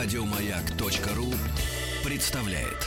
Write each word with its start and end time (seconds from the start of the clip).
Радиомаяк.ру 0.00 1.34
представляет. 2.04 2.86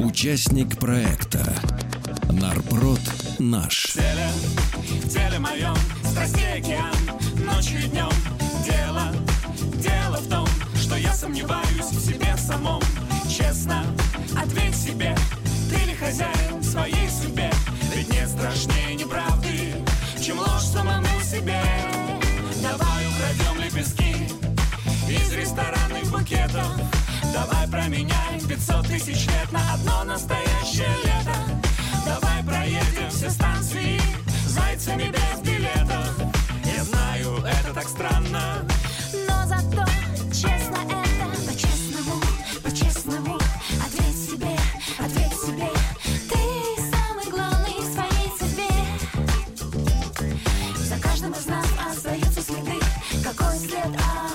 Участник 0.00 0.76
проекта 0.80 1.54
Нарпрод 2.32 2.98
наш. 3.38 3.92
Теле, 3.92 4.28
теле 5.08 5.38
моем 5.38 5.76
страстей 6.02 6.58
океан 6.58 6.96
Ночью 7.46 7.78
и 7.78 7.88
днем 7.90 8.10
дело, 8.66 9.12
дело 9.76 10.16
в 10.16 10.28
том 10.28 10.48
Что 10.74 10.96
я 10.96 11.14
сомневаюсь 11.14 11.92
в 11.92 12.00
себе 12.04 12.36
самом 12.36 12.82
Из 25.08 25.32
ресторанных 25.32 26.10
букетов. 26.10 26.70
Давай 27.32 27.66
променяем 27.66 28.46
500 28.46 28.86
тысяч 28.88 29.26
лет 29.26 29.50
На 29.52 29.72
одно 29.72 30.04
настоящее 30.04 30.94
лето. 31.02 31.34
Давай 32.04 32.42
проедем 32.44 33.08
все 33.08 33.30
станции 33.30 33.98
Зайцами 34.46 35.04
без 35.04 35.40
билетов. 35.40 36.10
Я 36.76 36.84
знаю, 36.84 37.38
это 37.38 37.72
так 37.72 37.88
странно. 37.88 38.66
Но 39.26 39.46
зато 39.46 39.82
честно 40.30 40.76
это 40.84 41.24
По-честному, 41.46 42.20
по-честному. 42.62 43.36
Ответь 43.86 44.30
себе, 44.30 44.58
ответь 44.98 45.40
себе. 45.40 45.70
Ты 46.28 46.38
самый 46.92 47.30
главный 47.30 47.80
своей 47.94 48.30
судьбе. 48.38 48.68
За 50.76 50.98
каждым 51.00 51.32
из 51.32 51.46
нас 51.46 51.66
остаются 51.90 52.42
следы. 52.42 52.78
Какой 53.24 53.58
след 53.58 53.86
оставишь 53.86 54.27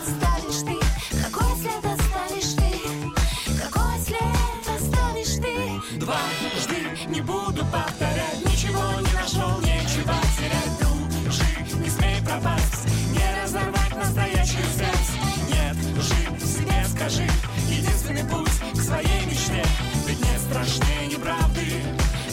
Дважды 5.99 6.97
не 7.07 7.21
буду 7.21 7.63
повторять. 7.65 8.43
Ничего 8.45 8.81
не 8.99 9.13
нашел, 9.13 9.59
нечего 9.61 10.15
терять. 10.37 10.79
Дружи, 11.23 11.83
не 11.83 11.89
смей 11.89 12.21
пропасть. 12.23 12.87
Не 13.11 13.41
разорвать 13.41 13.95
настоящую 13.95 14.65
связь 14.75 15.11
Нет 15.49 15.77
лжи 15.97 16.29
в 16.31 16.45
себе 16.45 16.85
скажи. 16.87 17.27
Единственный 17.69 18.23
путь 18.23 18.51
к 18.73 18.81
своей 18.81 19.25
мечте. 19.25 19.63
Ведь 20.07 20.19
нет 20.19 20.41
страшнее 20.41 21.07
неправды 21.07 21.83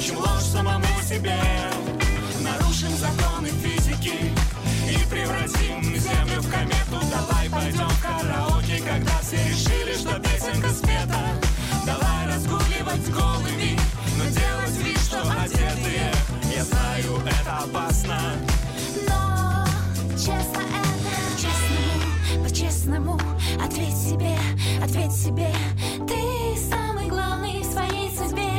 Чем 0.03 0.17
ложь 0.19 0.43
самому 0.43 0.87
себе 1.07 1.50
ответь 24.83 25.13
себе 25.13 25.49
Ты 26.07 26.57
самый 26.59 27.09
главный 27.09 27.61
в 27.61 27.65
своей 27.65 28.11
судьбе 28.17 28.51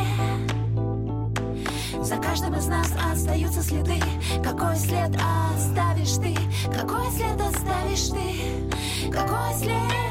За 2.01 2.17
каждым 2.17 2.55
из 2.55 2.67
нас 2.67 2.91
остаются 3.11 3.61
следы 3.61 3.99
Какой 4.43 4.75
след 4.75 5.15
оставишь 5.55 6.15
ты? 6.17 6.35
Какой 6.71 7.09
след 7.11 7.39
оставишь 7.41 8.09
ты? 8.09 9.11
Какой 9.11 9.53
след 9.55 10.10